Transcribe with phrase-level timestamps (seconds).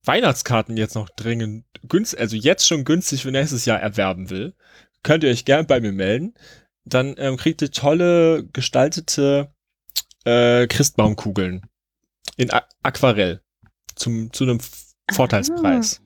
[0.06, 4.56] Weihnachtskarten jetzt noch dringend günstig, also jetzt schon günstig für nächstes Jahr erwerben will,
[5.04, 6.34] könnt ihr euch gern bei mir melden.
[6.84, 9.54] Dann ähm, kriegt ihr tolle gestaltete
[10.26, 11.68] äh, Christbaumkugeln
[12.38, 13.44] in A Aquarell
[13.96, 14.60] zum zu einem
[15.12, 16.02] Vorteilspreis.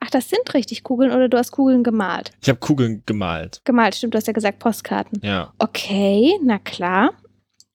[0.00, 2.32] Ach, das sind richtig Kugeln oder du hast Kugeln gemalt?
[2.40, 3.60] Ich habe Kugeln gemalt.
[3.64, 5.20] Gemalt, stimmt, du hast ja gesagt Postkarten.
[5.22, 5.52] Ja.
[5.58, 7.12] Okay, na klar.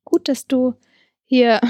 [0.04, 0.74] Gut, dass du
[1.24, 1.62] hier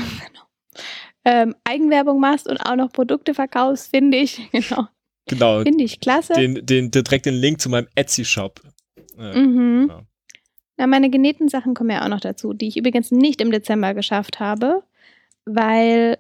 [1.26, 4.42] ähm, Eigenwerbung machst und auch noch Produkte verkaufst, finde ich.
[4.52, 4.88] Genau.
[5.28, 5.64] Genau.
[5.64, 6.34] Finde ich klasse.
[6.34, 8.62] Den, den, direkt den Link zu meinem Etsy-Shop.
[9.18, 9.88] Äh, mhm.
[9.88, 10.02] Genau.
[10.78, 13.94] Na, meine genähten Sachen kommen ja auch noch dazu, die ich übrigens nicht im Dezember
[13.94, 14.84] geschafft habe,
[15.46, 16.20] weil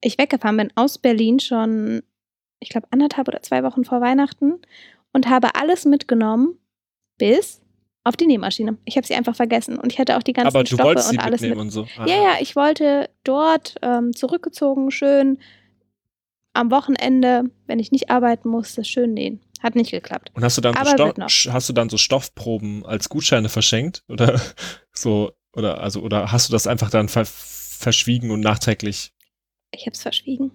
[0.00, 2.02] ich weggefahren bin aus Berlin schon
[2.60, 4.54] ich glaube, anderthalb oder zwei Wochen vor Weihnachten
[5.12, 6.58] und habe alles mitgenommen
[7.18, 7.60] bis
[8.04, 8.78] auf die Nähmaschine.
[8.84, 11.08] Ich habe sie einfach vergessen und ich hatte auch die ganzen Aber du Stoffe wolltest
[11.10, 11.56] und sie alles mit.
[11.56, 11.86] Und so.
[11.98, 15.38] Ja, ja, ich wollte dort ähm, zurückgezogen, schön
[16.52, 19.40] am Wochenende, wenn ich nicht arbeiten musste, schön nähen.
[19.62, 20.30] Hat nicht geklappt.
[20.34, 24.40] Und hast du dann, so, hast du dann so Stoffproben als Gutscheine verschenkt oder
[24.92, 29.12] so oder also oder hast du das einfach dann ver verschwiegen und nachträglich?
[29.72, 30.52] Ich habe es verschwiegen.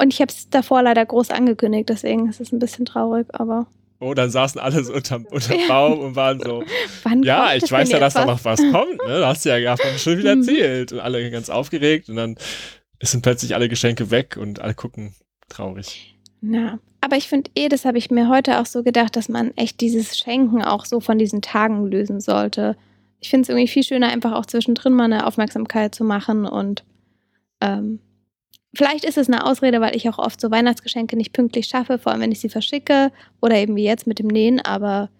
[0.00, 3.66] Und ich habe es davor leider groß angekündigt, deswegen ist es ein bisschen traurig, aber.
[4.00, 6.64] Oh, dann saßen alle so unterm, unterm Baum und waren so.
[7.04, 9.18] Wann ja, ich weiß ja, dass da noch was kommt, ne?
[9.18, 10.42] Du hast ja davon schon wieder mhm.
[10.42, 10.92] erzählt.
[10.92, 12.36] Und alle ganz aufgeregt und dann
[13.00, 15.14] sind plötzlich alle Geschenke weg und alle gucken
[15.48, 16.16] traurig.
[16.42, 19.56] Ja, aber ich finde eh, das habe ich mir heute auch so gedacht, dass man
[19.56, 22.76] echt dieses Schenken auch so von diesen Tagen lösen sollte.
[23.24, 26.84] Ich finde es irgendwie viel schöner, einfach auch zwischendrin mal eine Aufmerksamkeit zu machen und
[27.60, 28.00] ähm,
[28.76, 32.10] Vielleicht ist es eine Ausrede, weil ich auch oft so Weihnachtsgeschenke nicht pünktlich schaffe, vor
[32.10, 35.10] allem wenn ich sie verschicke oder eben wie jetzt mit dem Nähen, aber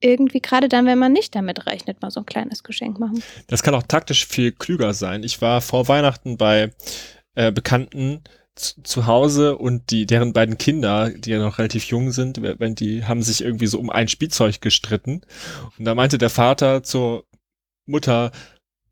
[0.00, 3.22] irgendwie gerade dann, wenn man nicht damit rechnet, mal so ein kleines Geschenk machen.
[3.46, 5.22] Das kann auch taktisch viel klüger sein.
[5.22, 6.70] Ich war vor Weihnachten bei
[7.34, 8.22] äh, Bekannten
[8.56, 13.04] zu Hause und die deren beiden Kinder, die ja noch relativ jung sind, wenn die
[13.04, 15.20] haben sich irgendwie so um ein Spielzeug gestritten
[15.78, 17.26] und da meinte der Vater zur
[17.84, 18.32] Mutter,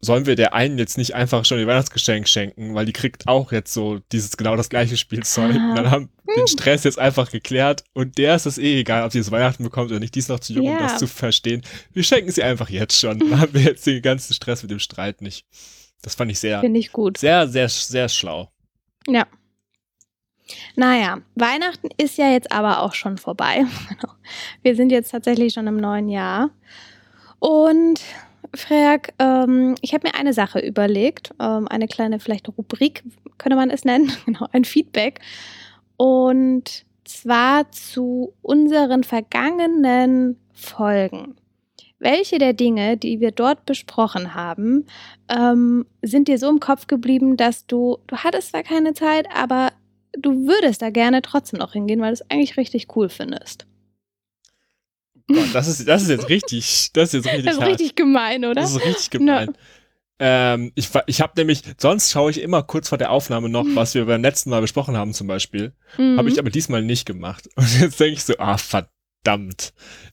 [0.04, 3.52] sollen wir der einen jetzt nicht einfach schon ihr Weihnachtsgeschenk schenken, weil die kriegt auch
[3.52, 5.56] jetzt so dieses genau das gleiche Spielzeug.
[5.56, 5.70] Ah.
[5.70, 6.34] Und dann haben hm.
[6.36, 9.64] den Stress jetzt einfach geklärt und der ist es eh egal, ob sie es Weihnachten
[9.64, 10.14] bekommt oder nicht.
[10.14, 10.76] Die ist noch zu jung, yeah.
[10.76, 11.62] um das zu verstehen.
[11.92, 13.18] Wir schenken sie einfach jetzt schon.
[13.18, 15.46] Dann haben wir jetzt den ganzen Stress mit dem Streit nicht.
[16.02, 17.16] Das fand ich sehr, Finde ich gut.
[17.18, 18.52] sehr, sehr, sehr schlau.
[19.08, 19.26] Ja.
[20.76, 23.64] Naja, Weihnachten ist ja jetzt aber auch schon vorbei.
[24.62, 26.50] wir sind jetzt tatsächlich schon im neuen Jahr.
[27.38, 28.00] Und
[28.54, 33.02] Frag, ähm, ich habe mir eine Sache überlegt, ähm, eine kleine vielleicht Rubrik,
[33.38, 35.20] könnte man es nennen, genau, ein Feedback.
[35.96, 41.36] Und zwar zu unseren vergangenen Folgen.
[41.98, 44.86] Welche der Dinge, die wir dort besprochen haben,
[45.28, 49.70] ähm, sind dir so im Kopf geblieben, dass du, du hattest zwar keine Zeit, aber
[50.24, 53.66] du würdest da gerne trotzdem noch hingehen, weil du es eigentlich richtig cool findest?
[55.52, 57.70] Das ist, das ist jetzt richtig, das ist jetzt richtig Das ist hart.
[57.70, 58.54] richtig gemein, oder?
[58.54, 59.46] Das ist richtig gemein.
[59.46, 59.52] No.
[60.20, 63.94] Ähm, ich ich habe nämlich, sonst schaue ich immer kurz vor der Aufnahme noch, was
[63.94, 65.72] wir beim letzten Mal besprochen haben zum Beispiel.
[65.98, 66.18] Mhm.
[66.18, 67.48] Habe ich aber diesmal nicht gemacht.
[67.56, 68.93] Und jetzt denke ich so, ah, verdammt.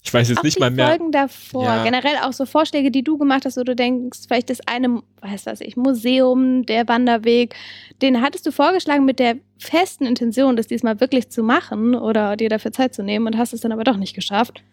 [0.04, 0.88] Ich weiß jetzt auch nicht mal mehr.
[0.88, 1.84] Folgen davor, ja.
[1.84, 5.46] generell auch so Vorschläge, die du gemacht hast, wo du denkst, vielleicht das eine, weiß
[5.46, 7.56] was ich, Museum, der Wanderweg,
[8.02, 12.50] den hattest du vorgeschlagen mit der festen Intention, das diesmal wirklich zu machen oder dir
[12.50, 14.64] dafür Zeit zu nehmen und hast es dann aber doch nicht geschafft.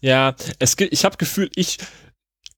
[0.00, 1.78] Ja, es gibt, ich habe Gefühl, ich,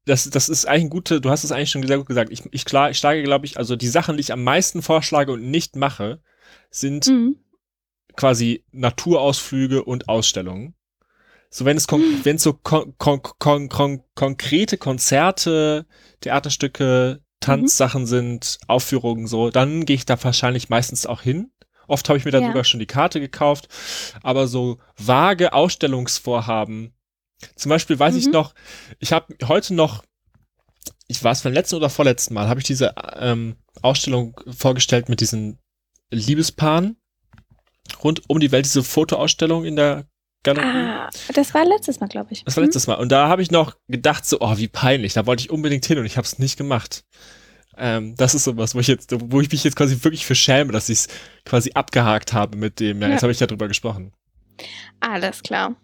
[0.04, 2.32] das, das ist eigentlich ein guter, du hast es eigentlich schon sehr gut gesagt.
[2.32, 5.32] Ich, ich, klar, ich schlage, glaube ich, also die Sachen, die ich am meisten vorschlage
[5.32, 6.20] und nicht mache,
[6.70, 7.36] sind mhm.
[8.16, 10.74] Quasi Naturausflüge und Ausstellungen.
[11.50, 12.24] So, wenn es, kon mhm.
[12.24, 15.86] wenn es so kon kon kon kon konkrete Konzerte,
[16.20, 18.06] Theaterstücke, Tanzsachen mhm.
[18.06, 21.52] sind, Aufführungen so, dann gehe ich da wahrscheinlich meistens auch hin.
[21.86, 22.48] Oft habe ich mir dann ja.
[22.48, 23.68] sogar schon die Karte gekauft.
[24.22, 26.94] Aber so vage Ausstellungsvorhaben.
[27.56, 28.20] Zum Beispiel weiß mhm.
[28.20, 28.54] ich noch,
[28.98, 30.02] ich habe heute noch
[31.06, 35.20] ich war es beim letzten oder vorletzten Mal, habe ich diese ähm, Ausstellung vorgestellt mit
[35.20, 35.58] diesen
[36.10, 36.96] Liebespaaren
[38.02, 40.04] rund um die Welt, diese Fotoausstellung in der
[40.42, 40.66] Galerie.
[40.66, 42.44] Ah, das war letztes Mal, glaube ich.
[42.44, 42.66] Das war Hm?
[42.68, 42.94] letztes Mal.
[42.96, 45.14] Und da habe ich noch gedacht, so, oh, wie peinlich.
[45.14, 47.04] Da wollte ich unbedingt hin und ich habe es nicht gemacht.
[47.76, 50.70] Ähm, das ist sowas, wo ich jetzt, wo ich mich jetzt quasi wirklich für schäme,
[50.72, 51.08] dass ich es
[51.44, 53.00] quasi abgehakt habe mit dem.
[53.00, 53.14] Ja, Ja.
[53.14, 54.12] jetzt habe ich darüber gesprochen.
[55.00, 55.74] Alles klar.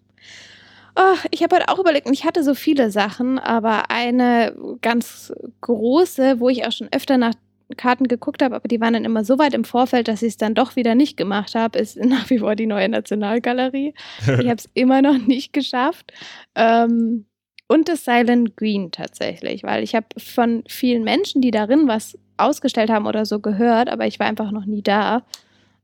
[0.96, 5.32] Oh, ich habe heute auch überlegt, und ich hatte so viele Sachen, aber eine ganz
[5.62, 7.34] große, wo ich auch schon öfter nach
[7.76, 10.36] Karten geguckt habe, aber die waren dann immer so weit im Vorfeld, dass ich es
[10.36, 13.94] dann doch wieder nicht gemacht habe, ist nach wie vor die neue Nationalgalerie.
[14.22, 16.12] Ich habe es immer noch nicht geschafft.
[16.54, 17.26] Ähm,
[17.68, 22.90] und das Silent Green tatsächlich, weil ich habe von vielen Menschen, die darin was ausgestellt
[22.90, 25.22] haben oder so gehört, aber ich war einfach noch nie da.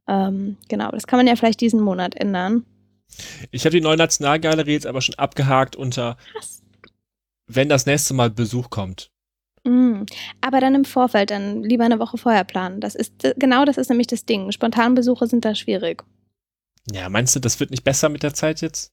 [0.09, 2.65] Ähm, genau, das kann man ja vielleicht diesen Monat ändern.
[3.51, 6.63] Ich habe die neue Nationalgalerie jetzt aber schon abgehakt unter, Krass.
[7.47, 9.13] wenn das nächste Mal Besuch kommt.
[9.67, 10.07] Mm.
[10.41, 12.81] Aber dann im Vorfeld, dann lieber eine Woche vorher planen.
[12.81, 14.53] Das ist genau das ist nämlich das Ding.
[14.53, 16.05] Spontanbesuche sind da schwierig.
[16.93, 18.93] Ja, meinst du, das wird nicht besser mit der Zeit jetzt?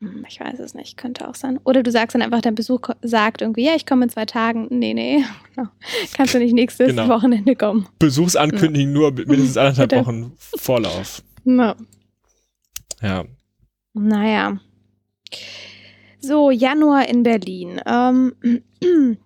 [0.00, 1.58] Hm, Ich weiß es nicht, könnte auch sein.
[1.64, 4.66] Oder du sagst dann einfach, dein Besuch sagt irgendwie, ja, ich komme in zwei Tagen.
[4.70, 5.24] Nee, nee,
[5.56, 5.68] genau.
[6.14, 7.08] kannst du nicht nächstes Genau.
[7.08, 7.88] Wochenende kommen.
[7.98, 9.92] Besuchsankündigung nur mit mindestens anderthalb.
[9.92, 11.22] Wochen Vorlauf.
[11.44, 11.74] No.
[13.00, 13.24] Ja.
[13.94, 14.60] Naja.
[16.20, 17.80] So, Januar in Berlin.
[17.86, 18.34] Ähm,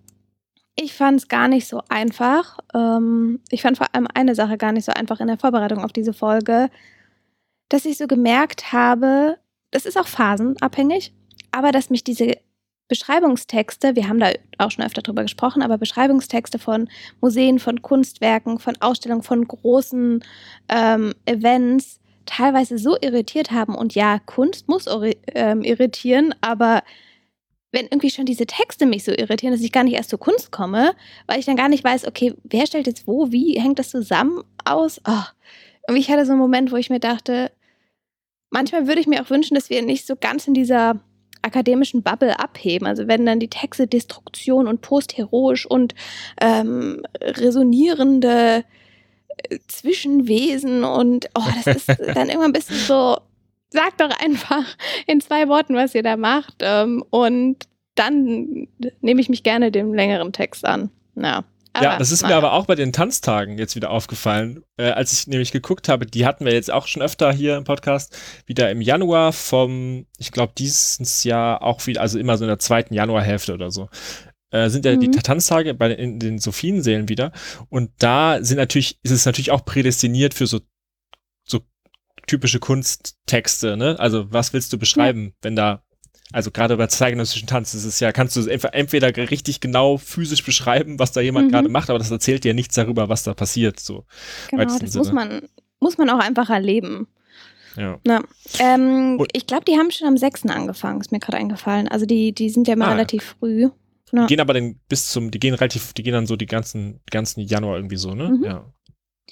[0.83, 2.59] ich fand es gar nicht so einfach.
[2.73, 5.93] Ähm, ich fand vor allem eine Sache gar nicht so einfach in der Vorbereitung auf
[5.93, 6.69] diese Folge,
[7.69, 9.37] dass ich so gemerkt habe,
[9.71, 11.13] das ist auch phasenabhängig,
[11.51, 12.37] aber dass mich diese
[12.87, 16.89] Beschreibungstexte, wir haben da auch schon öfter drüber gesprochen, aber Beschreibungstexte von
[17.21, 20.23] Museen, von Kunstwerken, von Ausstellungen, von großen
[20.69, 23.73] ähm, Events teilweise so irritiert haben.
[23.75, 24.85] Und ja, Kunst muss
[25.33, 26.83] ähm, irritieren, aber
[27.73, 30.51] wenn irgendwie schon diese Texte mich so irritieren, dass ich gar nicht erst zur Kunst
[30.51, 30.93] komme,
[31.25, 34.43] weil ich dann gar nicht weiß, okay, wer stellt jetzt wo, wie hängt das zusammen
[34.63, 35.01] aus?
[35.07, 35.23] Oh.
[35.89, 37.51] Und ich hatte so einen Moment, wo ich mir dachte,
[38.51, 41.01] manchmal würde ich mir auch wünschen, dass wir nicht so ganz in dieser
[41.41, 42.87] akademischen Bubble abheben.
[42.87, 45.95] Also wenn dann die Texte Destruktion und postheroisch und
[46.39, 48.63] ähm, resonierende
[49.49, 53.17] äh, Zwischenwesen und oh, das ist dann immer ein bisschen so,
[53.73, 54.65] sagt doch einfach
[55.07, 56.55] in zwei Worten, was ihr da macht.
[56.61, 58.67] Ähm, und dann
[59.01, 60.89] nehme ich mich gerne dem längeren Text an.
[61.15, 61.43] Ja,
[61.81, 62.37] ja, das ist mir naja.
[62.37, 66.25] aber auch bei den Tanztagen jetzt wieder aufgefallen, äh, als ich nämlich geguckt habe, die
[66.25, 68.15] hatten wir jetzt auch schon öfter hier im Podcast,
[68.45, 72.59] wieder im Januar vom, ich glaube dieses Jahr auch wieder, also immer so in der
[72.59, 73.89] zweiten Januarhälfte oder so,
[74.51, 75.13] äh, sind ja die Mhm.
[75.13, 77.31] Tanztage bei den, in den Sophiensälen wieder
[77.69, 80.63] und da sind natürlich, ist es natürlich auch prädestiniert für so, so
[82.27, 83.99] typische Kunsttexte, ne?
[83.99, 85.83] Also was willst du beschreiben, wenn da
[86.31, 90.43] also gerade bei zeitgenössischen Tanz ist es ja, kannst du es entweder, richtig genau physisch
[90.43, 91.51] beschreiben, was da jemand Mhm.
[91.51, 93.79] gerade macht, aber das erzählt dir nichts darüber, was da passiert.
[93.79, 94.05] So,
[94.49, 95.13] Genau, das muss Sinne.
[95.13, 95.41] man,
[95.79, 97.07] muss man auch einfach erleben.
[97.77, 97.99] ja.
[98.59, 100.45] Ähm, ich glaube, die haben schon am 6.
[100.49, 101.87] angefangen, ist mir gerade eingefallen.
[101.87, 102.95] Also die, die sind ja immer Ah, ja.
[102.95, 103.69] relativ früh.
[104.11, 104.25] Ja.
[104.25, 106.99] Die gehen aber dann bis zum, die gehen relativ, die gehen dann so die ganzen,
[107.11, 108.29] ganzen Januar irgendwie so, ne?
[108.29, 108.43] Mhm.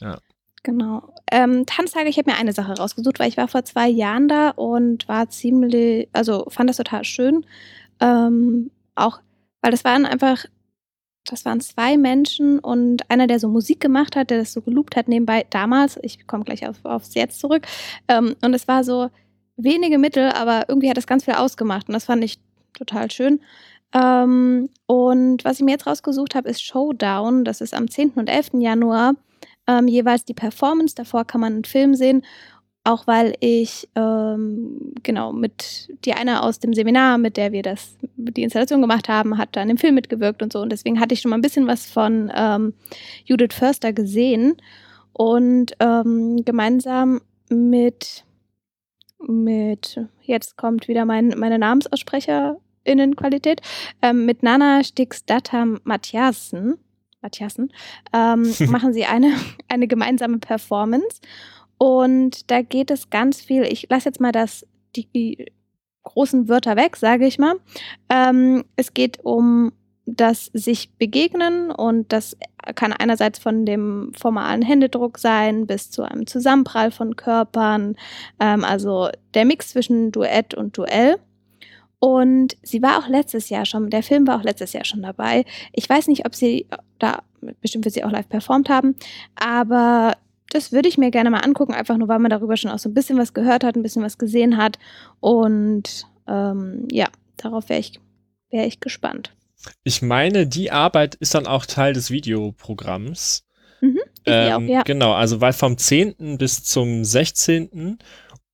[0.02, 0.20] Ja.
[0.64, 1.14] Genau.
[1.32, 4.52] Ähm, Tanztage, ich habe mir eine Sache rausgesucht, weil ich war vor zwei Jahren da
[4.52, 7.46] und war ziemlich, also fand das total schön.
[8.00, 9.22] Ähm, auch,
[9.62, 10.46] weil das waren einfach,
[11.26, 14.96] das waren zwei Menschen und einer, der so Musik gemacht hat, der das so geloopt
[14.96, 17.66] hat nebenbei damals, ich komme gleich auf, aufs Jetzt zurück,
[18.08, 19.10] ähm, und es war so
[19.58, 22.40] wenige Mittel, aber irgendwie hat das ganz viel ausgemacht und das fand ich
[22.74, 23.42] total schön.
[23.94, 27.44] Ähm, und was ich mir jetzt rausgesucht habe, ist Showdown.
[27.44, 28.12] Das ist am 10.
[28.12, 28.52] und 11.
[28.54, 29.16] Januar
[29.80, 30.96] ähm, jeweils die Performance.
[30.96, 32.24] Davor kann man einen Film sehen,
[32.84, 37.98] auch weil ich ähm, genau mit die eine aus dem Seminar, mit der wir das
[38.16, 40.62] die Installation gemacht haben, hat da an dem Film mitgewirkt und so.
[40.62, 42.74] Und deswegen hatte ich schon mal ein bisschen was von ähm,
[43.26, 44.58] Judith Förster gesehen
[45.14, 48.26] und ähm, gemeinsam mit
[49.28, 53.62] mit jetzt kommt wieder mein, meine Namensaussprecherinnenqualität
[54.02, 56.80] ähm, mit Nana Stix-Data Mathiasen
[57.22, 57.72] Mathiasen,
[58.14, 59.34] ähm, machen sie eine,
[59.68, 61.22] eine gemeinsame Performance.
[61.78, 65.52] Und da geht es ganz viel, ich lasse jetzt mal das, die, die
[66.04, 67.56] großen Wörter weg, sage ich mal.
[68.10, 69.72] Ähm, es geht um
[70.06, 72.36] das sich begegnen und das
[72.76, 77.96] kann einerseits von dem formalen Händedruck sein bis zu einem Zusammenprall von Körpern,
[78.40, 81.18] ähm, also der Mix zwischen Duett und Duell.
[82.04, 85.46] Und sie war auch letztes Jahr schon, der Film war auch letztes Jahr schon dabei.
[85.72, 86.66] Ich weiß nicht, ob sie
[86.98, 87.22] da,
[87.62, 88.96] bestimmt wird sie auch live performt haben,
[89.36, 90.18] aber
[90.50, 92.90] das würde ich mir gerne mal angucken, einfach nur, weil man darüber schon auch so
[92.90, 94.80] ein bisschen was gehört hat, ein bisschen was gesehen hat.
[95.20, 98.00] Und ähm, ja, darauf wäre ich,
[98.50, 99.36] wär ich gespannt.
[99.84, 103.46] Ich meine, die Arbeit ist dann auch Teil des Videoprogramms.
[103.80, 104.82] Mhm, ähm, auch, ja.
[104.82, 106.40] Genau, also weil vom 10.
[106.40, 108.00] bis zum 16.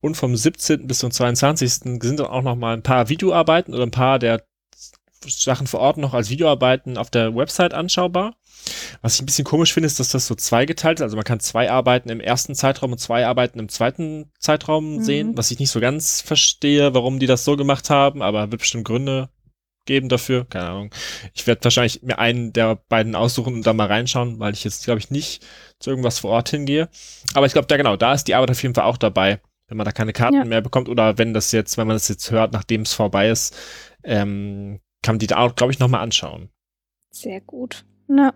[0.00, 0.86] und vom 17.
[0.86, 1.72] bis zum 22.
[1.72, 4.44] sind dann auch noch mal ein paar Videoarbeiten oder ein paar der
[5.24, 8.34] Sachen vor Ort noch als Videoarbeiten auf der Website anschaubar.
[9.02, 11.02] Was ich ein bisschen komisch finde, ist, dass das so zweigeteilt ist.
[11.02, 15.02] Also man kann zwei Arbeiten im ersten Zeitraum und zwei Arbeiten im zweiten Zeitraum mhm.
[15.02, 18.60] sehen, was ich nicht so ganz verstehe, warum die das so gemacht haben, aber wird
[18.60, 19.28] bestimmt Gründe
[19.86, 20.44] geben dafür.
[20.44, 20.90] Keine Ahnung.
[21.34, 24.84] Ich werde wahrscheinlich mir einen der beiden aussuchen und da mal reinschauen, weil ich jetzt,
[24.84, 25.44] glaube ich, nicht
[25.80, 26.88] zu irgendwas vor Ort hingehe.
[27.34, 29.76] Aber ich glaube, da genau, da ist die Arbeit auf jeden Fall auch dabei, wenn
[29.76, 30.44] man da keine Karten ja.
[30.44, 33.56] mehr bekommt oder wenn das jetzt, wenn man das jetzt hört, nachdem es vorbei ist,
[34.02, 36.50] ähm, kann man die da auch, glaube ich, nochmal anschauen.
[37.10, 37.84] Sehr gut.
[38.06, 38.34] Na.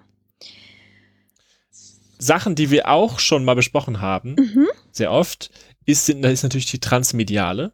[2.19, 4.69] Sachen, die wir auch schon mal besprochen haben, mhm.
[4.93, 5.51] sehr oft,
[5.85, 7.73] ist, da ist natürlich die Transmediale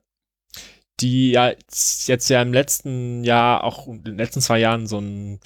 [1.01, 1.53] die ja
[2.07, 5.41] jetzt ja im letzten Jahr, auch in den letzten zwei Jahren so ein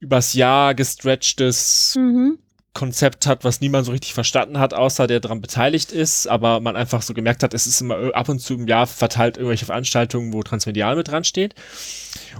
[0.00, 2.38] übers Jahr gestretchtes mhm.
[2.74, 6.76] Konzept hat, was niemand so richtig verstanden hat, außer der daran beteiligt ist, aber man
[6.76, 10.32] einfach so gemerkt hat, es ist immer ab und zu im Jahr verteilt irgendwelche Veranstaltungen,
[10.32, 11.54] wo Transmedial mit dran steht.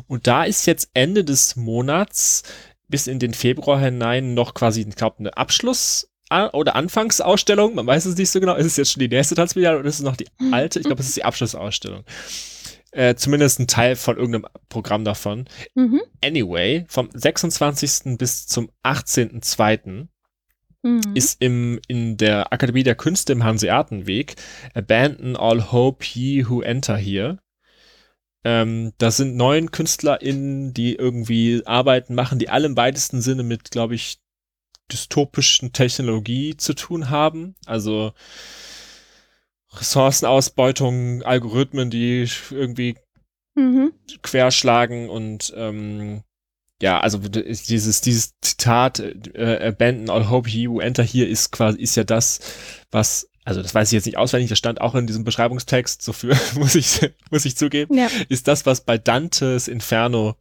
[0.09, 2.43] Und da ist jetzt Ende des Monats
[2.89, 6.11] bis in den Februar hinein noch quasi, ich glaube, eine Abschluss
[6.53, 9.79] oder Anfangsausstellung, man weiß es nicht so genau, ist es jetzt schon die nächste Tanzmediale
[9.79, 10.53] oder ist es noch die mhm.
[10.53, 10.81] alte?
[10.81, 12.05] Ich glaube, es ist die Abschlussausstellung.
[12.91, 15.47] Äh, zumindest ein Teil von irgendeinem Programm davon.
[15.75, 16.01] Mhm.
[16.25, 18.17] Anyway, vom 26.
[18.19, 20.09] bis zum 18.02.
[20.85, 21.01] Mhm.
[21.15, 24.37] ist im, in der Akademie der Künste im Hanseatenweg
[24.75, 27.39] Abandon all hope ye who enter here.
[28.45, 33.71] Ähm, das sind neun KünstlerInnen, die irgendwie Arbeiten machen, die alle im weitesten Sinne mit,
[33.71, 34.19] glaube ich,
[34.93, 37.55] dystopischen Technologie zu tun haben.
[37.65, 38.13] Also
[39.73, 42.97] Ressourcenausbeutung, Algorithmen, die irgendwie
[43.55, 43.95] mhm.
[44.21, 46.23] querschlagen und ähm,
[46.83, 49.01] ja, also dieses, dieses Zitat,
[49.35, 52.41] äh, Abandon all hope who enter here ist quasi, ist ja das,
[52.91, 56.13] was, also das weiß ich jetzt nicht auswendig, das stand auch in diesem Beschreibungstext, so
[56.13, 57.01] für, muss ich,
[57.31, 58.09] muss ich zugeben, ja.
[58.29, 60.37] ist das, was bei Dantes Inferno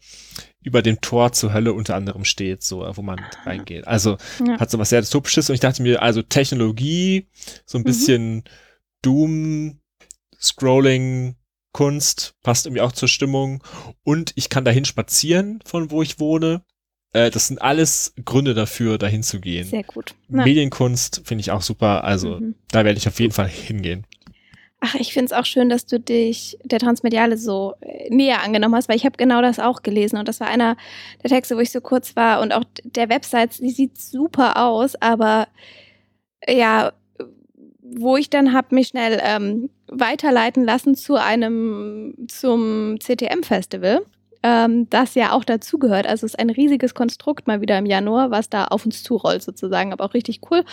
[0.63, 3.85] über dem Tor zur Hölle unter anderem steht, so, wo man reingeht.
[3.85, 4.59] Also ja.
[4.59, 7.27] hat so was sehr dystopisches und ich dachte mir, also Technologie,
[7.65, 7.85] so ein mhm.
[7.85, 8.43] bisschen
[9.01, 9.81] Doom,
[10.41, 11.35] Scrolling,
[11.73, 13.63] Kunst, passt irgendwie auch zur Stimmung
[14.03, 16.61] und ich kann dahin spazieren, von wo ich wohne.
[17.11, 19.67] Äh, das sind alles Gründe dafür, dahin zu gehen.
[19.67, 20.15] Sehr gut.
[20.29, 20.43] Ja.
[20.43, 22.55] Medienkunst finde ich auch super, also mhm.
[22.71, 24.05] da werde ich auf jeden Fall hingehen.
[24.85, 28.75] Ach, ich finde es auch schön, dass du dich der Transmediale so äh, näher angenommen
[28.75, 30.75] hast, weil ich habe genau das auch gelesen und das war einer
[31.23, 34.95] der Texte, wo ich so kurz war und auch der Website, die sieht super aus,
[34.95, 35.47] aber
[36.47, 36.91] ja,
[37.95, 44.05] wo ich dann habe mich schnell ähm, weiterleiten lassen zu einem zum CTM-Festival,
[44.43, 46.05] ähm, das ja auch dazugehört.
[46.05, 49.41] Also es ist ein riesiges Konstrukt mal wieder im Januar, was da auf uns zurollt
[49.41, 50.63] sozusagen, aber auch richtig cool.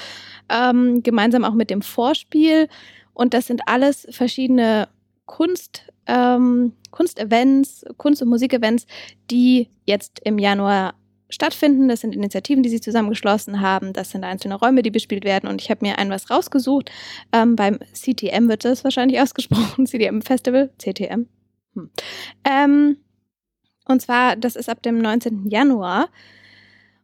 [0.48, 2.68] Ähm, gemeinsam auch mit dem Vorspiel
[3.14, 4.88] und das sind alles verschiedene
[5.26, 8.86] Kunst, ähm, Kunstevents, Kunst- und Musikevents,
[9.30, 10.94] die jetzt im Januar
[11.30, 11.88] stattfinden.
[11.88, 13.92] Das sind Initiativen, die sie zusammengeschlossen haben.
[13.92, 15.48] Das sind einzelne Räume, die bespielt werden.
[15.48, 16.90] Und ich habe mir ein was rausgesucht.
[17.32, 19.86] Ähm, beim CTM wird das wahrscheinlich ausgesprochen.
[19.86, 20.70] CTM Festival.
[20.78, 21.26] CTM.
[21.74, 21.90] Hm.
[22.44, 22.96] Ähm,
[23.86, 25.48] und zwar, das ist ab dem 19.
[25.48, 26.08] Januar.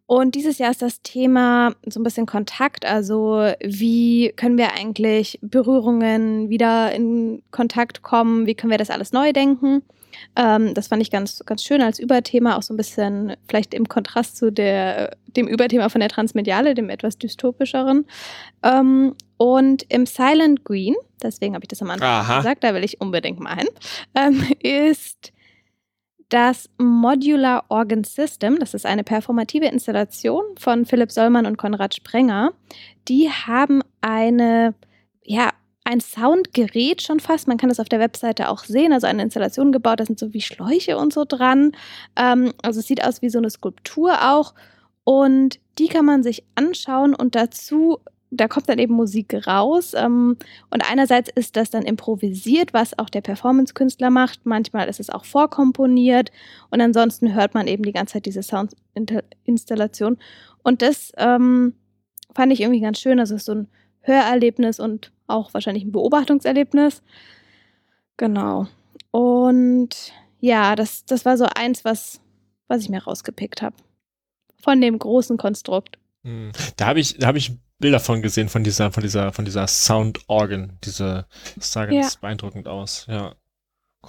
[0.06, 2.85] Und dieses Jahr ist das Thema so ein bisschen Kontakt.
[2.85, 8.47] Also wie können wir eigentlich Berührungen wieder in Kontakt kommen?
[8.47, 9.83] Wie können wir das alles neu denken?
[10.37, 13.89] Ähm, das fand ich ganz, ganz schön als Überthema, auch so ein bisschen vielleicht im
[13.89, 18.07] Kontrast zu der, dem Überthema von der Transmediale, dem etwas dystopischeren.
[18.63, 22.39] Ähm, und im Silent Green, deswegen habe ich das am Anfang Aha.
[22.39, 23.69] gesagt, da will ich unbedingt mal hin,
[24.15, 25.33] ähm, ist
[26.29, 32.53] das Modular Organ System, das ist eine performative Installation von Philipp Sollmann und Konrad Sprenger.
[33.09, 34.75] Die haben eine,
[35.23, 35.51] ja,
[35.87, 37.47] ein Soundgerät schon fast.
[37.47, 38.93] Man kann das auf der Webseite auch sehen.
[38.93, 40.00] Also eine Installation gebaut.
[40.00, 41.73] Da sind so wie Schläuche und so dran.
[42.16, 44.55] Ähm, also es sieht aus wie so eine Skulptur auch.
[45.05, 47.99] Und die kann man sich anschauen und dazu
[48.33, 49.95] da kommt dann eben Musik raus.
[49.95, 50.37] Ähm,
[50.71, 54.45] und einerseits ist das dann improvisiert, was auch der Performance-Künstler macht.
[54.45, 56.33] Manchmal ist es auch vorkomponiert.
[56.71, 60.19] Und ansonsten hört man eben die ganze Zeit diese Soundinstallation.
[60.64, 61.75] Und das ähm,
[62.35, 63.21] fand ich irgendwie ganz schön.
[63.21, 63.69] Also so ein
[64.07, 67.03] Hörerlebnis und auch wahrscheinlich ein Beobachtungserlebnis.
[68.17, 68.69] Genau.
[69.11, 72.21] Und ja, das, das war so eins, was,
[72.69, 73.77] was ich mir rausgepickt habe.
[74.63, 75.99] Von dem großen Konstrukt.
[76.23, 76.53] Hm.
[76.77, 79.67] Da habe ich, da habe ich Bilder von gesehen, von dieser, von dieser, von dieser
[79.67, 80.79] Sound Organ.
[80.85, 82.21] Diese, das sah ganz ja.
[82.21, 83.07] beeindruckend aus.
[83.09, 83.35] Ja.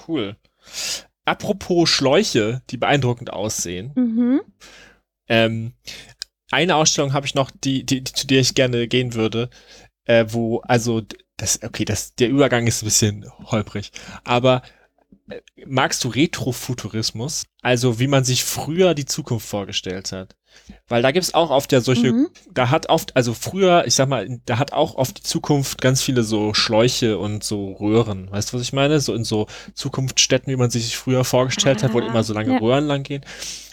[0.08, 0.38] Cool.
[1.26, 3.92] apropos Schläuche, die beeindruckend aussehen.
[3.96, 4.42] Mhm.
[5.28, 5.74] Ähm,
[6.52, 9.50] eine Ausstellung habe ich noch, die, die, die, zu der ich gerne gehen würde,
[10.08, 11.02] äh, wo, also,
[11.38, 13.92] das, okay, das, der Übergang ist ein bisschen holprig,
[14.24, 14.64] aber
[15.66, 17.46] magst du Retrofuturismus?
[17.62, 20.36] Also, wie man sich früher die Zukunft vorgestellt hat?
[20.88, 22.30] Weil da gibt's auch oft ja solche, Mhm.
[22.52, 26.02] da hat oft, also früher, ich sag mal, da hat auch oft die Zukunft ganz
[26.02, 28.32] viele so Schläuche und so Röhren.
[28.32, 29.00] Weißt du, was ich meine?
[29.00, 32.54] So in so Zukunftsstätten, wie man sich früher vorgestellt hat, wo Ah, immer so lange
[32.54, 32.58] ja.
[32.60, 33.24] Röhren lang gehen.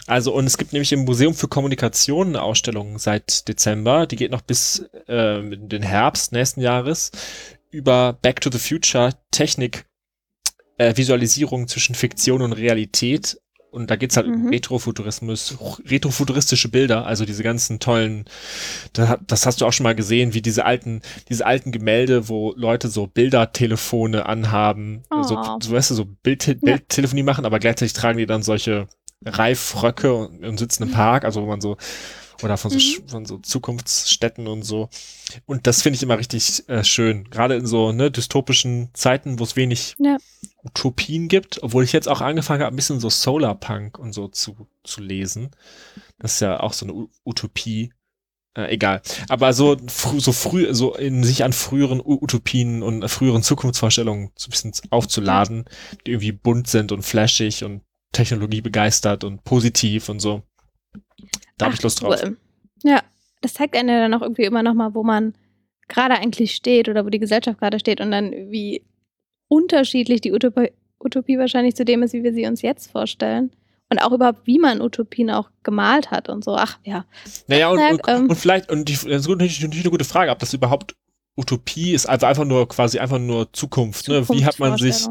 [0.05, 4.31] Also, und es gibt nämlich im Museum für Kommunikation eine Ausstellung seit Dezember, die geht
[4.31, 7.09] noch bis äh, den Herbst nächsten Jahres
[7.71, 9.85] über Back to the Future Technik,
[10.77, 13.37] äh, Visualisierung zwischen Fiktion und Realität.
[13.71, 14.49] Und da geht's halt um Mhm.
[14.51, 18.23] Retrofuturismus, retrofuturistische Bilder, also diese ganzen tollen,
[18.93, 22.53] da, das hast du auch schon mal gesehen, wie diese alten, diese alten Gemälde, wo
[22.55, 25.57] Leute so Bildertelefone anhaben, so, Oh.
[25.61, 28.87] so weißt du, so Bild, Bildtelefonie machen, aber gleichzeitig tragen die dann solche
[29.25, 31.77] Reifröcke und, und sitzen im Park, also wo man so,
[32.43, 33.07] oder von so, Mhm.
[33.07, 34.89] Von so Zukunftsstätten und so.
[35.45, 37.29] Und das finde ich immer richtig äh, schön.
[37.29, 40.17] Gerade in so ne, dystopischen Zeiten, wo es wenig Ja.
[40.63, 44.67] Utopien gibt, obwohl ich jetzt auch angefangen habe, ein bisschen so Solarpunk und so zu,
[44.83, 45.51] zu lesen.
[46.19, 47.91] Das ist ja auch so eine U Utopie.
[48.57, 49.01] Äh, egal.
[49.29, 54.31] Aber so, frü so früh, so in sich an früheren U Utopien und früheren Zukunftsvorstellungen
[54.35, 55.65] so ein bisschen aufzuladen,
[56.05, 57.81] die irgendwie bunt sind und flashig und
[58.15, 60.43] Technologie begeistert und positiv und so.
[61.57, 62.19] Da habe ich Lust drauf.
[62.23, 62.37] cool.
[62.83, 63.01] Ja,
[63.41, 65.33] das zeigt einem ja dann auch irgendwie immer noch mal, wo man
[65.87, 68.85] gerade eigentlich steht oder wo die Gesellschaft gerade steht und dann wie
[69.47, 73.51] unterschiedlich die Utopie, Utopie wahrscheinlich zu dem ist, wie wir sie uns jetzt vorstellen.
[73.91, 76.55] Und auch überhaupt, wie man Utopien auch gemalt hat und so.
[76.55, 77.05] Ach ja.
[77.47, 80.39] Naja, und, und, ähm, und vielleicht, und die, das ist natürlich eine gute Frage, ob
[80.39, 80.95] das überhaupt
[81.37, 84.07] Utopie ist, also einfach nur quasi einfach nur Zukunft.
[84.07, 84.27] Ne?
[84.29, 85.05] Wie hat man sich,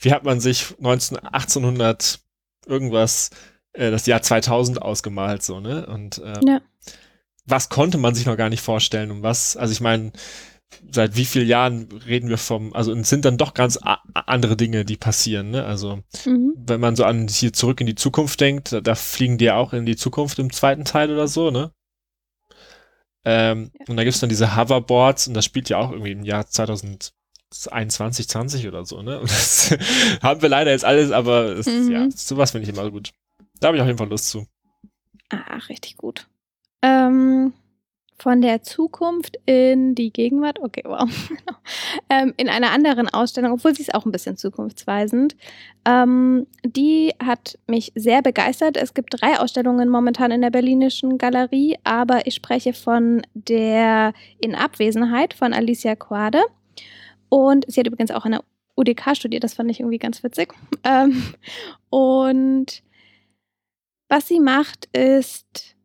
[0.00, 2.21] wie hat man sich 19, 1800
[2.66, 3.30] irgendwas,
[3.72, 5.86] äh, das Jahr 2000 ausgemalt, so, ne?
[5.86, 6.60] Und äh, Ja.
[7.46, 10.12] was konnte man sich noch gar nicht vorstellen und was, also ich meine,
[10.90, 13.78] seit wie vielen Jahren reden wir vom, also es sind dann doch ganz
[14.14, 15.64] andere Dinge, die passieren, ne?
[15.64, 16.54] Also Mhm.
[16.56, 19.56] wenn man so an hier zurück in die Zukunft denkt, da, da fliegen die ja
[19.56, 21.72] auch in die Zukunft im zweiten Teil oder so, ne?
[23.24, 26.46] Ähm, Und da gibt's dann diese Hoverboards und das spielt ja auch irgendwie im Jahr
[27.52, 29.20] 2021, 20 oder so, ne?
[29.20, 29.76] Und das
[30.22, 31.90] haben wir leider jetzt alles, aber es, Mhm.
[31.90, 33.10] ja, sowas finde ich immer gut.
[33.60, 34.46] Da habe ich auf jeden Fall Lust zu.
[35.30, 36.26] Ach, richtig gut.
[36.82, 37.52] Ähm,
[38.18, 41.08] von der Zukunft in die Gegenwart, okay, wow.
[41.28, 41.58] Genau.
[42.10, 45.34] ähm, in einer anderen Ausstellung, obwohl sie ist auch ein bisschen zukunftsweisend.
[45.84, 48.76] Ähm, die hat mich sehr begeistert.
[48.76, 54.54] Es gibt drei Ausstellungen momentan in der Berlinischen Galerie, aber ich spreche von der In
[54.54, 56.42] Abwesenheit von Alicia Quade.
[57.32, 58.44] Und sie hat übrigens auch an der
[58.76, 60.52] UDK studiert, das fand ich irgendwie ganz witzig.
[60.84, 61.22] Ähm,
[61.88, 62.82] und
[64.08, 65.76] was sie macht, ist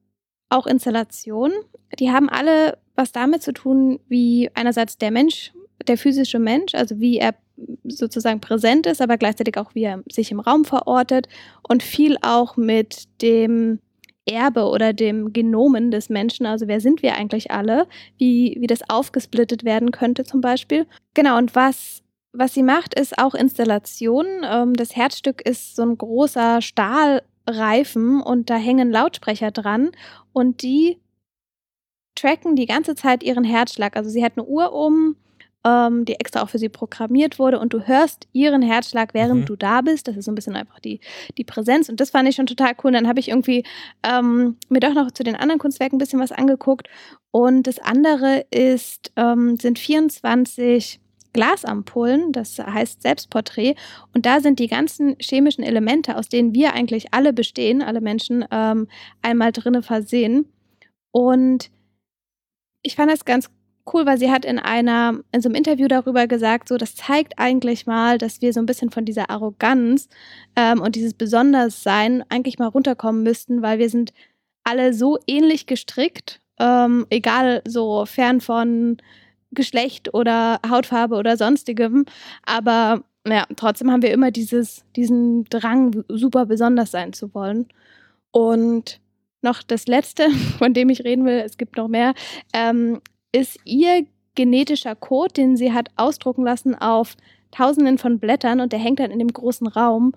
[0.50, 1.54] auch Installation.
[2.00, 5.54] Die haben alle was damit zu tun, wie einerseits der Mensch,
[5.88, 7.36] der physische Mensch, also wie er
[7.86, 11.30] sozusagen präsent ist, aber gleichzeitig auch, wie er sich im Raum verortet
[11.66, 13.80] und viel auch mit dem
[14.28, 17.88] Erbe oder dem Genomen des Menschen, also wer sind wir eigentlich alle,
[18.18, 20.86] wie, wie das aufgesplittet werden könnte zum Beispiel.
[21.14, 24.26] Genau, und was, was sie macht, ist auch Installation.
[24.44, 29.92] Ähm, das Herzstück ist so ein großer Stahlreifen und da hängen Lautsprecher dran
[30.34, 30.98] und die
[32.16, 33.96] tracken die ganze Zeit ihren Herzschlag.
[33.96, 35.16] Also sie hat eine Uhr um,
[35.66, 39.46] ähm, die extra auch für sie programmiert wurde und du hörst ihren Herzschlag, während Mhm.
[39.46, 40.08] du da bist.
[40.08, 41.00] Das ist so ein bisschen einfach die,
[41.38, 42.92] die Präsenz und das fand ich schon total cool.
[42.92, 43.64] Dann habe ich irgendwie
[44.04, 46.88] ähm, mir doch noch zu den anderen Kunstwerken ein bisschen was angeguckt
[47.32, 51.00] und das andere ist, ähm, sind 24
[51.34, 53.76] Glasampullen, das heißt Selbstporträt.
[54.14, 58.46] Und da sind die ganzen chemischen Elemente, aus denen wir eigentlich alle bestehen, alle Menschen,
[58.50, 58.88] ähm,
[59.22, 60.52] einmal drinne versehen.
[61.12, 61.70] Und
[62.82, 63.50] ich fand das ganz
[63.94, 67.34] cool, weil sie hat in einer, in so einem Interview darüber gesagt, so, das zeigt
[67.38, 70.10] eigentlich mal, dass wir so ein bisschen von dieser Arroganz
[70.56, 74.14] ähm, und dieses Besonderssein eigentlich mal runterkommen müssten, weil wir sind
[74.64, 78.98] alle so ähnlich gestrickt, ähm, egal so fern von
[79.52, 82.06] Geschlecht oder Hautfarbe oder sonstigem.
[82.46, 87.68] Aber ja, trotzdem haben wir immer dieses, diesen Drang, super besonders sein zu wollen.
[88.32, 89.00] Und
[89.42, 92.14] noch das Letzte, von dem ich reden will, es gibt noch mehr,
[92.54, 97.16] ähm, ist ihr genetischer Code, den sie hat ausdrucken lassen auf
[97.52, 100.14] Tausenden von Blättern und der hängt dann in dem großen Raum.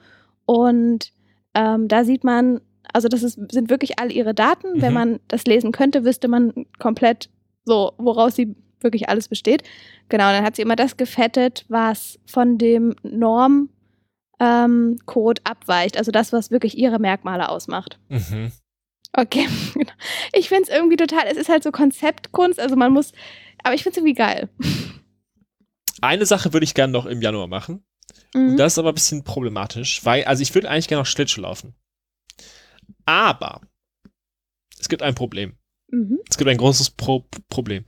[0.46, 1.12] Und
[1.54, 2.60] ähm, da sieht man,
[2.92, 4.74] also das ist, sind wirklich all ihre Daten.
[4.74, 4.82] Mhm.
[4.82, 7.30] Wenn man das lesen könnte, wüsste man komplett
[7.64, 9.62] so, woraus sie wirklich alles besteht.
[10.08, 13.68] Genau, dann hat sie immer das gefettet, was von dem Norm
[14.40, 15.96] ähm, Code abweicht.
[15.96, 17.98] Also das, was wirklich ihre Merkmale ausmacht.
[18.08, 18.52] Mhm.
[19.12, 19.46] Okay.
[19.74, 19.92] genau.
[20.32, 23.12] ich finde es irgendwie total, es ist halt so Konzeptkunst, also man muss,
[23.62, 24.48] aber ich finde es irgendwie geil.
[26.00, 27.84] Eine Sache würde ich gerne noch im Januar machen.
[28.34, 28.50] Mhm.
[28.50, 31.42] Und das ist aber ein bisschen problematisch, weil, also ich würde eigentlich gerne noch Schlittschuh
[31.42, 31.74] laufen.
[33.04, 33.60] Aber
[34.78, 35.56] es gibt ein Problem.
[35.90, 36.20] Mhm.
[36.28, 37.84] Es gibt ein großes Pro Problem.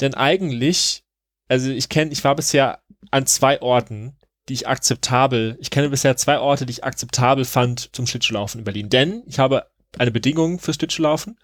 [0.00, 1.04] Denn eigentlich,
[1.48, 4.16] also ich kenne, ich war bisher an zwei Orten,
[4.48, 8.64] die ich akzeptabel, ich kenne bisher zwei Orte, die ich akzeptabel fand zum Schlittschuhlaufen in
[8.64, 8.88] Berlin.
[8.88, 9.66] Denn ich habe
[9.98, 11.38] eine Bedingung fürs Schlittschuhlaufen.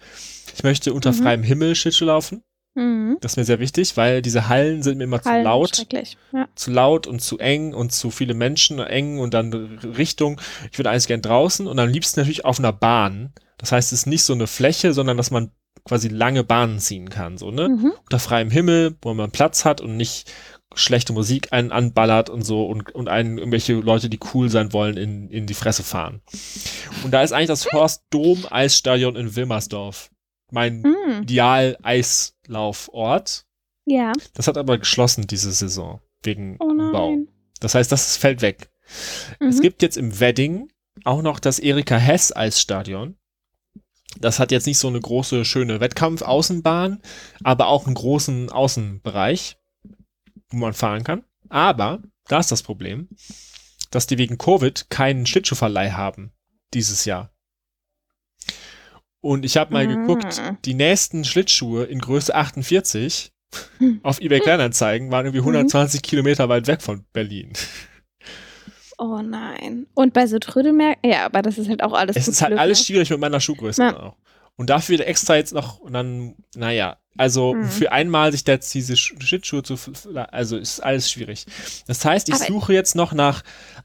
[0.55, 1.17] Ich möchte unter Mhm.
[1.17, 2.43] freiem Himmel Schlittschuh laufen.
[2.75, 3.17] Mhm.
[3.21, 5.75] Das ist mir sehr wichtig, weil diese Hallen sind mir immer zu Hallen, laut.
[5.77, 6.17] Schrecklich.
[6.33, 6.47] Ja.
[6.55, 9.53] zu laut und zu eng und zu viele Menschen eng und dann
[9.97, 10.41] Richtung.
[10.71, 13.33] Ich würde eigentlich gern draußen und am liebsten natürlich auf einer Bahn.
[13.57, 15.51] Das heißt, es ist nicht so eine Fläche, sondern dass man
[15.85, 17.69] quasi lange Bahnen ziehen kann, so, ne?
[17.69, 17.93] Mhm.
[18.05, 20.31] Unter freiem Himmel, wo man Platz hat und nicht
[20.75, 24.97] schlechte Musik einen anballert und so und, und einen irgendwelche Leute, die cool sein wollen,
[24.97, 26.21] in, in die Fresse fahren.
[27.05, 30.11] Und da ist eigentlich das Horst Dom Eisstadion in Wilmersdorf.
[30.51, 31.23] Mein Mhm.
[31.23, 33.45] Ideal-Eislaufort.
[33.87, 34.13] Ja.
[34.35, 37.29] Das hat aber geschlossen diese Saison wegen Oh nein.
[37.61, 38.71] Das heißt, das fällt weg.
[39.41, 39.63] Es Mhm.
[39.63, 40.69] gibt jetzt im Wedding
[41.05, 43.17] auch noch das Erika Hess Eisstadion.
[44.19, 47.01] Das hat jetzt nicht so eine große, schöne Wettkampf-Außenbahn,
[47.45, 49.58] aber auch einen großen Außenbereich,
[50.51, 51.25] wo man fahren kann.
[51.49, 53.09] Aber da ist das Problem,
[53.91, 56.33] dass die wegen Covid keinen Schlittschuhverleih haben
[56.75, 57.31] dieses Jahr.
[59.21, 59.95] Und ich habe mal Ah.
[59.95, 63.33] geguckt, die nächsten Schlittschuhe in Größe 48
[63.79, 64.01] Hm.
[64.03, 67.53] auf eBay Kleinanzeigen waren irgendwie 120 Kilometer weit weg von Berlin.
[68.99, 69.87] Oh nein.
[69.95, 72.61] Und bei so Trödelmärkten, ja, aber das ist halt auch alles Es ist halt Glück,
[72.61, 72.85] alles ne?
[72.85, 73.97] schwierig mit meiner Schuhgröße Ja.
[73.99, 74.17] auch.
[74.57, 77.65] Und dafür wieder extra jetzt noch, und dann, naja, also Mhm.
[77.65, 79.77] für einmal sich jetzt diese Sch- Schlittschuhe zu,
[80.31, 81.45] also ist alles schwierig.
[81.87, 83.43] Das heißt, ich Aber- suche jetzt noch nach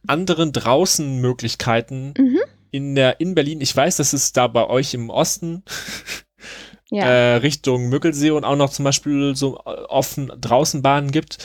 [0.08, 2.40] anderen draußen Möglichkeiten Mhm.
[2.72, 3.60] in der, in Berlin.
[3.62, 5.64] Ich weiß, dass es da bei euch im Osten
[6.92, 7.06] Ja.
[7.06, 11.38] äh, Richtung Müggelsee und auch noch zum Beispiel so äh, offen draußen Bahnen gibt.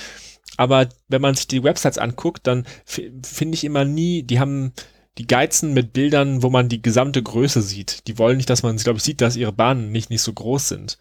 [0.56, 4.72] Aber wenn man sich die Websites anguckt, dann fi- finde ich immer nie, die haben
[5.16, 8.06] die geizen mit Bildern, wo man die gesamte Größe sieht.
[8.06, 10.68] Die wollen nicht, dass man, glaube ich, sieht, dass ihre Bahnen nicht, nicht so groß
[10.68, 10.98] sind.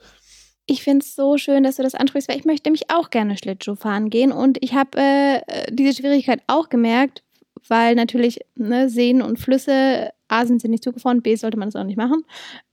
[0.69, 3.37] Ich finde es so schön, dass du das ansprichst, weil ich möchte nämlich auch gerne
[3.37, 4.33] Schlittschuh fahren gehen.
[4.33, 7.23] Und ich habe äh, äh, diese Schwierigkeit auch gemerkt,
[7.69, 11.77] weil natürlich ne, Seen und Flüsse, A sind sie nicht zugefroren, B sollte man das
[11.77, 12.23] auch nicht machen.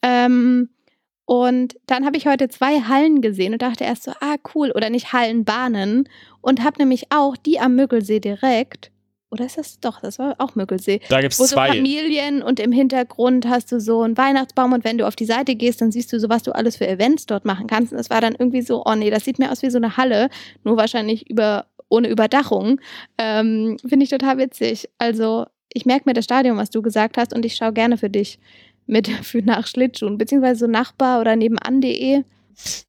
[0.02, 0.70] Ähm,
[1.24, 4.90] und dann habe ich heute zwei Hallen gesehen und dachte erst so, ah cool, oder
[4.90, 6.08] nicht Hallenbahnen.
[6.40, 8.90] Und habe nämlich auch die am Müggelsee direkt,
[9.34, 11.68] oder ist das doch, das war auch Müggelsee, Da gibt es so zwei.
[11.68, 15.56] Familien und im Hintergrund hast du so einen Weihnachtsbaum und wenn du auf die Seite
[15.56, 17.92] gehst, dann siehst du so, was du alles für Events dort machen kannst.
[17.92, 19.96] Und es war dann irgendwie so, oh nee, das sieht mir aus wie so eine
[19.96, 20.30] Halle,
[20.62, 22.80] nur wahrscheinlich über, ohne Überdachung.
[23.18, 24.88] Ähm, Finde ich total witzig.
[24.98, 28.08] Also ich merke mir das Stadion, was du gesagt hast und ich schaue gerne für
[28.10, 28.38] dich
[28.86, 32.22] mit für nach Schlittschuhen, beziehungsweise so Nachbar oder nebenan.de.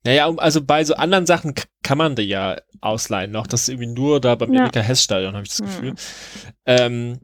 [0.03, 3.47] Naja, also bei so anderen Sachen kann man die ja ausleihen noch.
[3.47, 4.63] Das ist irgendwie nur da beim Ja.
[4.63, 5.65] Erika Hess Stadion, habe ich das Hm.
[5.65, 5.93] Gefühl.
[6.65, 7.19] Ähm,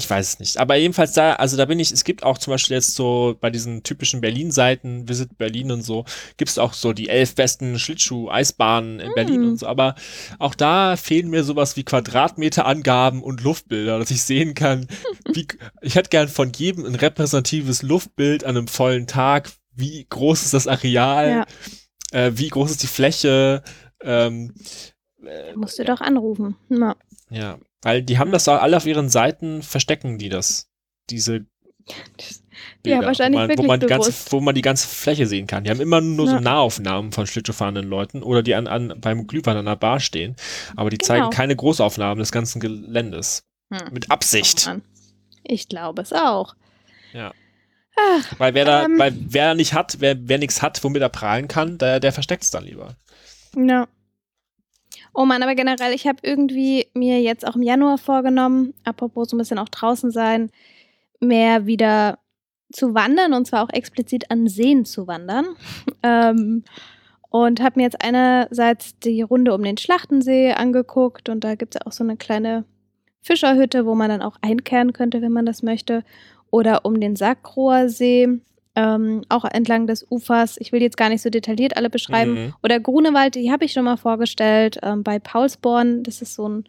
[0.00, 0.58] ich weiß es nicht.
[0.58, 3.50] Aber jedenfalls da, also da bin ich, es gibt auch zum Beispiel jetzt so bei
[3.50, 6.04] diesen typischen Berlin-Seiten, Visit Berlin und so,
[6.36, 9.48] gibt es auch so die elf besten Schlittschuh-Eisbahnen in Berlin Mm.
[9.48, 9.66] und so.
[9.66, 9.96] Aber
[10.38, 14.86] auch da fehlen mir sowas wie Quadratmeterangaben und Luftbilder, dass ich sehen kann,
[15.34, 15.48] wie,
[15.82, 19.50] ich hätte gern von jedem ein repräsentatives Luftbild an einem vollen Tag.
[19.74, 21.28] Wie groß ist das Areal?
[21.30, 21.46] Ja.
[22.12, 23.62] Äh, wie groß ist die Fläche?
[24.02, 24.54] Ähm,
[25.24, 26.56] äh, Musst du doch anrufen.
[26.68, 26.96] Ja.
[27.30, 30.68] ja, weil die haben das alle auf ihren Seiten, verstecken die das.
[31.10, 31.46] Diese
[32.82, 35.46] Bilder, wahrscheinlich wo man, wo wirklich man die ganze, wo man die ganze Fläche sehen
[35.46, 35.64] kann.
[35.64, 36.40] Die haben immer nur so Ja.
[36.40, 40.36] Nahaufnahmen von Schlittschuhfahrenden Leuten oder die an, an beim Glühwein an der Bar stehen,
[40.76, 41.06] aber die Genau.
[41.06, 43.44] zeigen keine Großaufnahmen des ganzen Geländes.
[43.72, 43.92] Hm.
[43.92, 44.70] Mit Absicht.
[44.72, 44.80] Oh.
[45.44, 46.54] Ich glaube es auch.
[47.12, 47.32] Ja.
[47.98, 48.98] Ach, Weil wer da, Ähm.
[48.98, 52.44] weil wer nicht hat, wer, wer nichts hat, womit er prahlen kann, der, der versteckt
[52.44, 52.94] es dann lieber.
[53.56, 53.88] Ja.
[55.14, 59.36] Oh Mann, aber generell, ich habe irgendwie mir jetzt auch im Januar vorgenommen, apropos so
[59.36, 60.50] ein bisschen auch draußen sein,
[61.20, 62.18] mehr wieder
[62.72, 65.46] zu wandern und zwar auch explizit an Seen zu wandern.
[66.02, 66.64] ähm,
[67.30, 71.82] und habe mir jetzt einerseits die Runde um den Schlachtensee angeguckt und da gibt es
[71.86, 72.64] auch so eine kleine
[73.20, 76.04] Fischerhütte, wo man dann auch einkehren könnte, wenn man das möchte.
[76.50, 78.40] Oder um den Sackrohr See,
[78.78, 80.56] ähm, auch entlang des Ufers.
[80.60, 82.32] Ich will jetzt gar nicht so detailliert alle beschreiben.
[82.34, 82.54] Mhm.
[82.62, 86.04] Oder Grunewald, die habe ich schon mal vorgestellt, ähm, bei Paulsborn.
[86.04, 86.64] Das ist so ein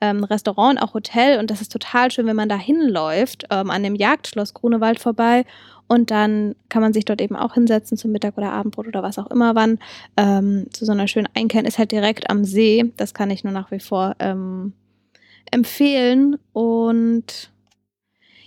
[0.00, 1.38] ähm, Restaurant, auch Hotel.
[1.38, 5.44] Und das ist total schön, wenn man da hinläuft, ähm, an dem Jagdschloss Grunewald vorbei.
[5.88, 9.18] Und dann kann man sich dort eben auch hinsetzen zum Mittag oder Abendbrot oder was
[9.18, 9.78] auch immer wann.
[10.16, 12.90] Ähm, zu so einer schönen Einkehren ist halt direkt am See.
[12.96, 14.72] Das kann ich nur nach wie vor ähm,
[15.50, 16.38] empfehlen.
[16.54, 17.50] Und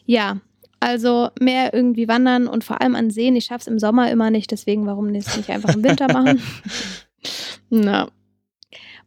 [0.07, 0.37] ja,
[0.79, 3.35] also mehr irgendwie wandern und vor allem an Seen.
[3.35, 6.41] Ich schaffe es im Sommer immer nicht, deswegen warum nicht, nicht einfach im Winter machen?
[7.69, 8.07] Na.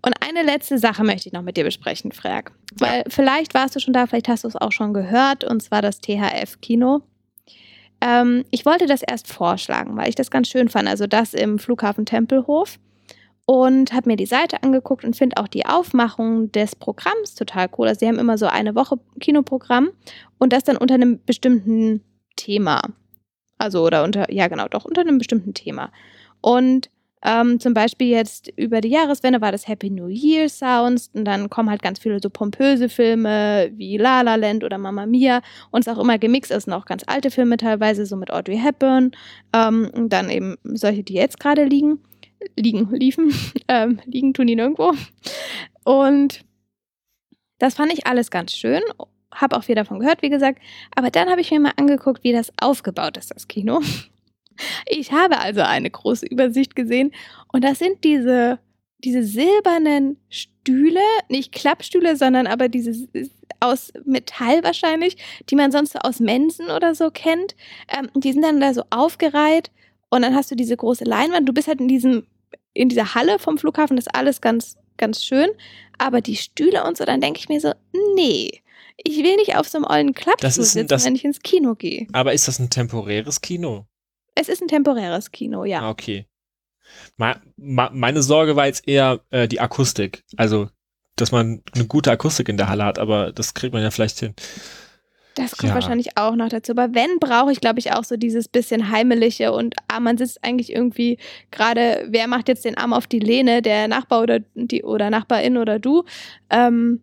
[0.00, 2.52] Und eine letzte Sache möchte ich noch mit dir besprechen, Frag.
[2.76, 5.82] Weil vielleicht warst du schon da, vielleicht hast du es auch schon gehört, und zwar
[5.82, 7.02] das THF-Kino.
[8.00, 10.88] Ähm, ich wollte das erst vorschlagen, weil ich das ganz schön fand.
[10.88, 12.78] Also das im Flughafen Tempelhof
[13.50, 17.88] und habe mir die Seite angeguckt und finde auch die Aufmachung des Programms total cool.
[17.88, 19.88] Also sie haben immer so eine Woche Kinoprogramm
[20.36, 22.02] und das dann unter einem bestimmten
[22.36, 22.82] Thema.
[23.56, 25.90] Also oder unter, ja genau, doch unter einem bestimmten Thema.
[26.42, 26.90] Und
[27.24, 31.48] ähm, zum Beispiel jetzt über die Jahreswende war das Happy New Year Sounds und dann
[31.48, 35.80] kommen halt ganz viele so pompöse Filme wie La La Land oder Mamma Mia und
[35.80, 39.12] es auch immer gemixt ist und auch ganz alte Filme teilweise, so mit Audrey Hepburn
[39.54, 42.00] ähm, und dann eben solche, die jetzt gerade liegen
[42.56, 43.34] liegen, liefen,
[43.68, 44.94] ähm, liegen tun die nirgendwo.
[45.84, 46.44] Und
[47.58, 48.82] das fand ich alles ganz schön.
[49.32, 50.60] Habe auch viel davon gehört, wie gesagt.
[50.94, 53.80] Aber dann habe ich mir mal angeguckt, wie das aufgebaut ist, das Kino.
[54.88, 57.12] Ich habe also eine große Übersicht gesehen.
[57.52, 58.58] Und das sind diese,
[59.04, 60.98] diese silbernen Stühle,
[61.28, 63.08] nicht Klappstühle, sondern aber diese
[63.60, 65.16] aus Metall wahrscheinlich,
[65.48, 67.54] die man sonst so aus Mensen oder so kennt.
[67.88, 69.70] Ähm, die sind dann da so aufgereiht
[70.10, 71.48] und dann hast du diese große Leinwand.
[71.48, 72.26] Du bist halt in diesem,
[72.72, 75.48] in dieser Halle vom Flughafen, das ist alles ganz, ganz schön.
[75.98, 77.72] Aber die Stühle und so, dann denke ich mir so,
[78.14, 78.62] nee.
[78.96, 82.06] Ich will nicht auf so einem ollen Klappstuhl sitzen, das, wenn ich ins Kino gehe.
[82.12, 83.86] Aber ist das ein temporäres Kino?
[84.34, 85.82] Es ist ein temporäres Kino, ja.
[85.82, 86.26] Ah, okay.
[87.16, 90.24] meine Sorge war jetzt eher äh, die Akustik.
[90.36, 90.68] Also,
[91.16, 94.18] dass man eine gute Akustik in der Halle hat, aber das kriegt man ja vielleicht
[94.18, 94.34] hin.
[95.38, 95.74] Das kommt ja.
[95.74, 96.72] wahrscheinlich auch noch dazu.
[96.72, 100.42] Aber wenn, brauche ich, glaube ich, auch so dieses bisschen heimelige und ah, man sitzt
[100.42, 101.18] eigentlich irgendwie
[101.52, 105.56] gerade, wer macht jetzt den Arm auf die Lehne, der Nachbar oder die oder Nachbarin
[105.56, 106.04] oder du.
[106.50, 107.02] Ähm,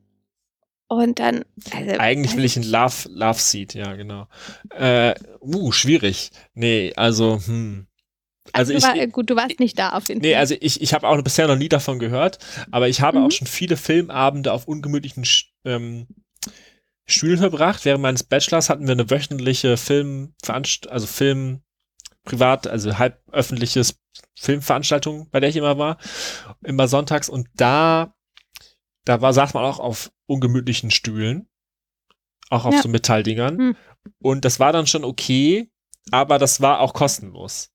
[0.88, 1.46] und dann.
[1.72, 4.28] Also, Eigentlich will ich ein Love, Love Seat, ja, genau.
[4.70, 6.32] Äh, uh, schwierig.
[6.54, 7.88] Nee, also, hm.
[8.52, 10.34] Also, also ich, war, gut, du warst nicht da auf jeden nee, Fall.
[10.34, 12.38] Nee, also ich, ich habe auch bisher noch nie davon gehört,
[12.70, 13.26] aber ich habe mhm.
[13.26, 15.24] auch schon viele Filmabende auf ungemütlichen
[15.64, 16.06] ähm,
[17.08, 17.86] Stühlen verbracht.
[17.86, 21.62] Während meines Bachelors hatten wir eine wöchentliche Filmveranst also Film
[22.24, 24.00] privat, also halb öffentliches
[24.38, 25.98] Filmveranstaltung, bei der ich immer war,
[26.64, 28.14] immer sonntags und da
[29.06, 31.48] da war saß man auch auf ungemütlichen Stühlen,
[32.50, 32.82] auch auf ja.
[32.82, 33.76] so Metalldingern hm.
[34.20, 35.72] und das war dann schon okay,
[36.12, 37.72] aber das war auch kostenlos.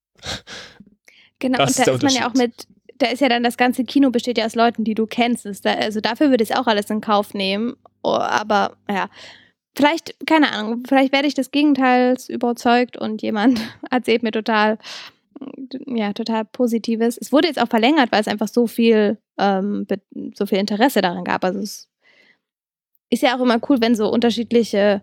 [1.38, 2.66] Genau, das und da ist, ist man ja auch mit
[3.01, 5.47] da ist ja dann das ganze Kino besteht ja aus Leuten, die du kennst.
[5.67, 7.77] Also dafür würde ich auch alles in Kauf nehmen.
[8.03, 9.09] Oh, aber ja,
[9.75, 13.61] vielleicht, keine Ahnung, vielleicht werde ich des Gegenteils überzeugt und jemand
[13.91, 14.79] erzählt mir total,
[15.87, 17.17] ja, total Positives.
[17.19, 19.87] Es wurde jetzt auch verlängert, weil es einfach so viel, ähm,
[20.35, 21.43] so viel Interesse daran gab.
[21.45, 21.89] Also es
[23.09, 25.03] ist ja auch immer cool, wenn so unterschiedliche,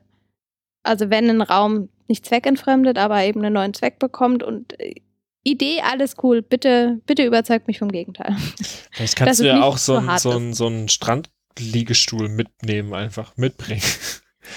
[0.84, 5.02] also wenn ein Raum nicht zweckentfremdet, aber eben einen neuen Zweck bekommt und äh,
[5.48, 6.42] Idee, alles cool.
[6.42, 8.36] Bitte, bitte überzeugt mich vom Gegenteil.
[8.92, 13.36] Vielleicht kannst du ja auch so, so, so, ein, so einen Strand Liegestuhl mitnehmen, einfach
[13.38, 13.82] mitbringen.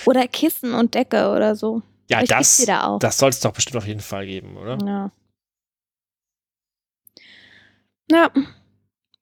[0.06, 1.82] Oder Kissen und Decke oder so.
[2.10, 4.78] Ja, Vielleicht das, da das soll es doch bestimmt auf jeden Fall geben, oder?
[4.84, 5.12] Ja.
[8.10, 8.30] Ja.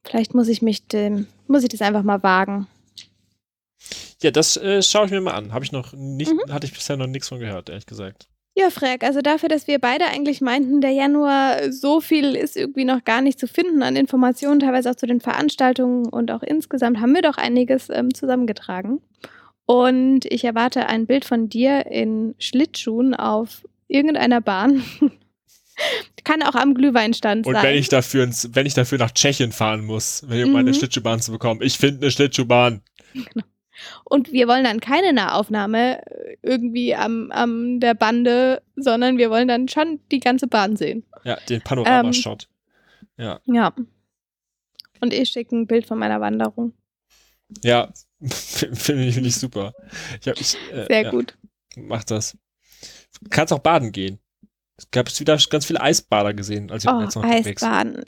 [0.05, 2.67] Vielleicht muss ich mich dem, muss ich das einfach mal wagen.
[4.23, 5.53] Ja, das äh, schaue ich mir mal an.
[5.53, 6.53] Habe ich noch nicht, mhm.
[6.53, 8.29] hatte ich bisher noch nichts von gehört, ehrlich gesagt.
[8.59, 12.85] Ja, Frag, also dafür, dass wir beide eigentlich meinten, der Januar so viel ist irgendwie
[12.85, 17.01] noch gar nicht zu finden an Informationen, teilweise auch zu den Veranstaltungen und auch insgesamt
[17.01, 19.01] haben wir doch einiges ähm, zusammengetragen.
[19.65, 24.83] Und ich erwarte ein Bild von dir in Schlittschuhen auf irgendeiner Bahn.
[26.25, 27.55] Kann auch am Glühweinstand sein.
[27.55, 30.51] Und wenn ich dafür, ins, wenn ich dafür nach Tschechien fahren muss, um mhm.
[30.51, 31.61] meine Schlittschuhbahn zu bekommen.
[31.63, 32.83] Ich finde eine Schlittschuhbahn.
[33.15, 33.47] Genau.
[34.05, 39.49] Und wir wollen dann keine Nahaufnahme äh, irgendwie am, am der Bande, sondern wir wollen
[39.49, 41.05] dann schon die ganze Bahn sehen.
[41.25, 42.49] Ja, den Panoramashot.
[43.19, 43.41] Ähm, ja.
[43.47, 43.75] Ja.
[45.01, 46.73] Und ich schicke ein Bild von meiner Wanderung.
[47.63, 49.75] Ja, finde ich, find ich super.
[50.21, 51.37] Ich hab, ich, äh, Sehr ja, gut.
[51.77, 52.37] Mach das.
[53.21, 54.19] Du kannst auch baden gehen.
[54.77, 58.05] Es gab wieder ganz viele Eisbader gesehen, als ich oh, jetzt noch Eisbaden.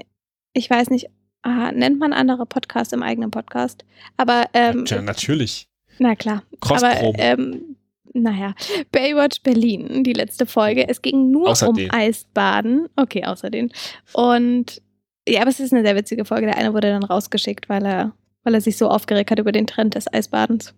[0.53, 1.09] Ich weiß nicht,
[1.43, 3.85] Aha, nennt man andere Podcasts im eigenen Podcast.
[4.17, 5.69] Aber ähm, ja, natürlich.
[5.99, 6.43] Na klar.
[6.61, 7.77] Aber ähm,
[8.13, 8.55] naja,
[8.93, 10.89] Baywatch Berlin, die letzte Folge.
[10.89, 11.91] Es ging nur außer um den.
[11.91, 12.89] Eisbaden.
[12.97, 13.71] Okay, außerdem.
[14.13, 14.83] Und
[15.29, 16.47] ja, aber es ist eine sehr witzige Folge.
[16.47, 19.67] Der eine wurde dann rausgeschickt, weil er, weil er sich so aufgeregt hat über den
[19.67, 20.75] Trend des Eisbadens.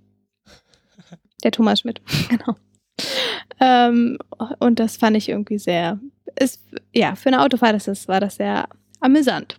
[1.42, 2.57] Der Thomas Schmidt, genau.
[3.61, 4.18] Ähm,
[4.59, 5.98] und das fand ich irgendwie sehr,
[6.38, 8.68] ist, ja, für eine Autofahrt ist war das sehr
[9.01, 9.59] amüsant.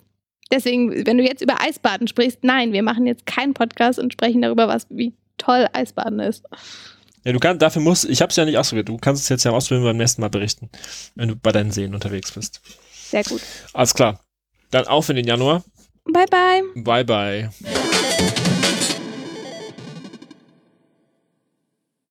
[0.53, 4.43] Deswegen, wenn du jetzt über Eisbaden sprichst, nein, wir machen jetzt keinen Podcast und sprechen
[4.43, 6.43] darüber, was, wie toll Eisbaden ist.
[7.23, 8.87] Ja, du kannst, dafür musst, ich habe es ja nicht ausprobiert.
[8.87, 10.69] Du kannst es jetzt ja ausprobieren beim nächsten Mal berichten,
[11.15, 12.61] wenn du bei deinen Seen unterwegs bist.
[12.91, 13.41] Sehr gut.
[13.73, 14.19] Alles klar.
[14.69, 15.63] Dann auf in den Januar.
[16.05, 16.63] Bye, bye.
[16.75, 17.49] Bye, bye.